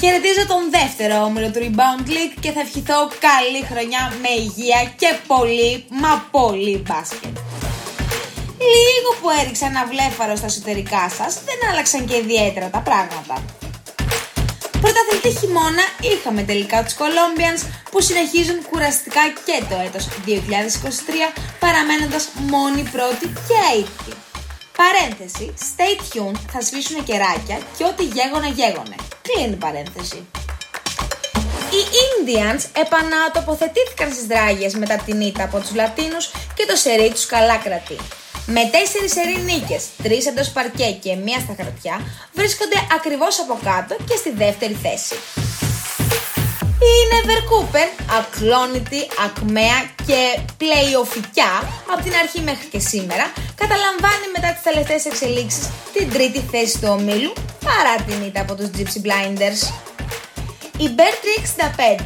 [0.00, 2.98] Χαιρετίζω τον δεύτερο όμιλο του Rebound League και θα ευχηθώ
[3.28, 7.34] καλή χρονιά με υγεία και πολύ, μα πολύ μπάσκετ.
[8.86, 13.34] Λίγο που έριξα ένα βλέφαρο στα εσωτερικά σας, δεν άλλαξαν και ιδιαίτερα τα πράγματα.
[14.82, 22.82] Πρωταθλητή χειμώνα είχαμε τελικά τους Colombians που συνεχίζουν κουραστικά και το έτος 2023 παραμένοντας μόνοι
[22.94, 24.27] πρώτοι και αίτητοι.
[24.82, 28.96] Παρένθεση, stay tuned, θα σβήσουν κεράκια και ό,τι γέγονε γέγονε.
[29.26, 30.26] Κλείνει παρένθεση;
[31.74, 37.26] Οι Indians επανατοποθετήθηκαν στις δράγες μετά την ήττα από τους Λατίνους και το σερί τους
[37.26, 37.96] καλά κρατεί.
[38.46, 38.76] Με 4
[39.14, 42.00] σερί νίκες, 3 εντός παρκέ και μία στα χαρτιά,
[42.32, 45.14] βρίσκονται ακριβώς από κάτω και στη δεύτερη θέση.
[46.80, 50.20] Η Never Cooper, ακλόνητη, ακμαία και
[50.56, 51.52] πλεϊοφικιά
[51.92, 53.24] από την αρχή μέχρι και σήμερα,
[53.62, 57.32] καταλαμβάνει μετά τις τελευταίες εξελίξεις την τρίτη θέση του ομίλου
[57.68, 59.60] παρά την ήττα από τους Gypsy Blinders.
[60.84, 61.14] Η Bear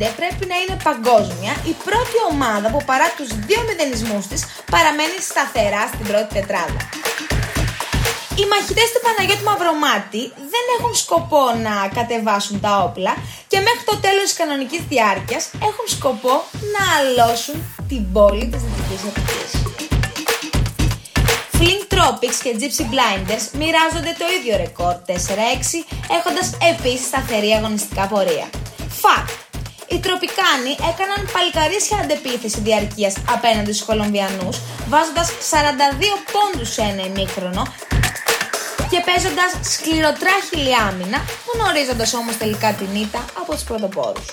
[0.01, 5.17] 365 πρέπει να είναι παγκόσμια η πρώτη ομάδα που παρά τους δύο μηδενισμούς της παραμένει
[5.31, 6.81] σταθερά στην πρώτη τετράδα.
[8.41, 13.12] Οι μαχητές του Παναγιώτη Μαυρομάτη δεν έχουν σκοπό να κατεβάσουν τα όπλα
[13.50, 16.34] και μέχρι το τέλος της κανονικής διάρκειας έχουν σκοπό
[16.74, 17.56] να αλώσουν
[17.89, 19.50] την πόλη της Δυτικής Αττικής.
[21.56, 25.11] Flint Tropics και Gypsy Blinders μοιράζονται το ίδιο ρεκόρ 4-6
[26.17, 28.46] έχοντας επίσης σταθερή αγωνιστικά πορεία.
[29.02, 29.30] Fact!
[29.92, 34.56] Οι Τροπικάνοι έκαναν παλικαρίσια αντεπίθεση διαρκείας απέναντι στους Κολομβιανούς
[34.89, 35.55] βάζοντας 42
[36.33, 37.62] πόντους σε ένα ημίχρονο
[38.93, 41.19] και παίζοντας σκληροτρά χιλιάμινα,
[41.51, 44.27] γνωρίζοντας όμως τελικά την ήττα από τους πρωτοπόρους.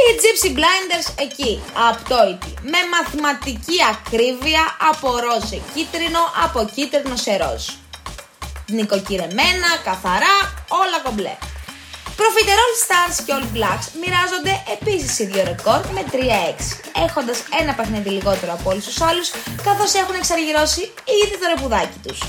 [0.00, 7.36] Οι Gypsy Blinders εκεί, απτόητοι, με μαθηματική ακρίβεια από ροζ σε κίτρινο, από κίτρινο σε
[7.42, 7.64] ροζ.
[8.66, 10.36] Νοικοκυρεμένα, καθαρά,
[10.82, 11.36] όλα κομπλέ.
[12.16, 18.52] Προφιτερόλ Stars και All Blacks μοιράζονται επίσης ίδιο ρεκόρ με 3-6, έχοντας ένα παιχνίδι λιγότερο
[18.52, 19.30] από όλους τους άλλους,
[19.66, 20.82] καθώς έχουν εξαργυρώσει
[21.22, 22.20] ήδη το ρεπουδάκι τους.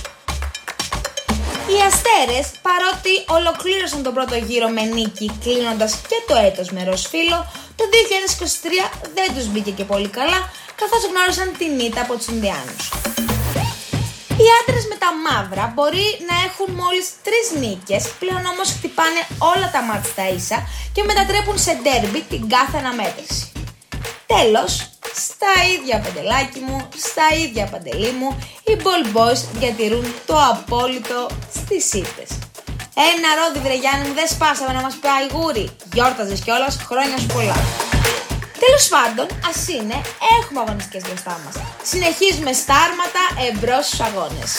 [1.74, 7.40] Οι Αστέρες, παρότι ολοκλήρωσαν τον πρώτο γύρο με νίκη κλείνοντας και το έτος με ροσφύλλο,
[7.76, 10.40] το 2023 δεν τους μπήκε και πολύ καλά,
[10.76, 12.86] καθώς γνώρισαν την ήττα από τους Ινδιάνους.
[14.42, 19.68] Οι άντρες με τα μαύρα μπορεί να έχουν μόλις τρεις νίκες, πλέον όμως χτυπάνε όλα
[19.76, 20.58] τα μάτια στα ίσα
[20.94, 23.52] και μετατρέπουν σε ντέρμπι την κάθε αναμέτρηση.
[24.26, 24.72] Τέλος,
[25.16, 28.30] στα ίδια παντελάκι μου, στα ίδια παντελή μου,
[28.64, 32.30] οι Ball Boys διατηρούν το απόλυτο στις ήττες.
[33.12, 35.70] Ένα ρόδι βρε Γιάννη μου δεν σπάσαμε να μας πάει γούρι.
[35.94, 37.58] Γιόρταζες κιόλας, χρόνια σου πολλά.
[38.64, 40.02] Τέλος πάντων, ας είναι,
[40.40, 41.56] έχουμε αγωνιστικές μπροστά μας.
[41.84, 44.52] Συνεχίζουμε στα άρματα εμπρός στους αγώνες.